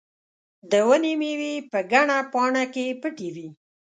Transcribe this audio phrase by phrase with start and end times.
[0.71, 3.47] د ونې مېوې په ګڼه پاڼه کې پټې وې.